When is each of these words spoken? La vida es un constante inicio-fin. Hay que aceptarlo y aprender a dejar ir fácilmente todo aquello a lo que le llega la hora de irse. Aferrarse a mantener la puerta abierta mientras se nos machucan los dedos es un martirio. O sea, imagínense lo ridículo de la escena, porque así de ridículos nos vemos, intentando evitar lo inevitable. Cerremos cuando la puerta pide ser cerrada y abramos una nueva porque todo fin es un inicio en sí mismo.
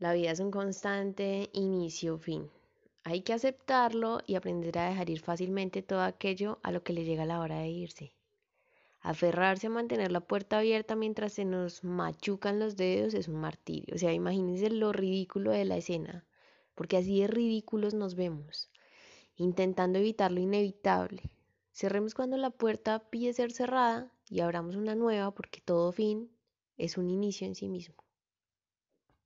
La 0.00 0.12
vida 0.12 0.32
es 0.32 0.40
un 0.40 0.50
constante 0.50 1.50
inicio-fin. 1.52 2.50
Hay 3.04 3.20
que 3.20 3.32
aceptarlo 3.32 4.18
y 4.26 4.34
aprender 4.34 4.76
a 4.78 4.88
dejar 4.88 5.08
ir 5.08 5.20
fácilmente 5.20 5.82
todo 5.82 6.00
aquello 6.00 6.58
a 6.64 6.72
lo 6.72 6.82
que 6.82 6.92
le 6.92 7.04
llega 7.04 7.24
la 7.24 7.38
hora 7.38 7.60
de 7.60 7.68
irse. 7.68 8.12
Aferrarse 9.02 9.68
a 9.68 9.70
mantener 9.70 10.10
la 10.10 10.20
puerta 10.20 10.58
abierta 10.58 10.96
mientras 10.96 11.34
se 11.34 11.44
nos 11.44 11.84
machucan 11.84 12.58
los 12.58 12.76
dedos 12.76 13.14
es 13.14 13.28
un 13.28 13.36
martirio. 13.36 13.94
O 13.94 13.98
sea, 13.98 14.12
imagínense 14.12 14.68
lo 14.68 14.92
ridículo 14.92 15.52
de 15.52 15.64
la 15.64 15.76
escena, 15.76 16.24
porque 16.74 16.96
así 16.96 17.20
de 17.20 17.28
ridículos 17.28 17.94
nos 17.94 18.16
vemos, 18.16 18.70
intentando 19.36 20.00
evitar 20.00 20.32
lo 20.32 20.40
inevitable. 20.40 21.22
Cerremos 21.70 22.14
cuando 22.14 22.36
la 22.36 22.50
puerta 22.50 22.98
pide 23.10 23.32
ser 23.32 23.52
cerrada 23.52 24.10
y 24.28 24.40
abramos 24.40 24.74
una 24.74 24.96
nueva 24.96 25.32
porque 25.32 25.60
todo 25.60 25.92
fin 25.92 26.30
es 26.78 26.98
un 26.98 27.10
inicio 27.10 27.46
en 27.46 27.54
sí 27.54 27.68
mismo. 27.68 27.94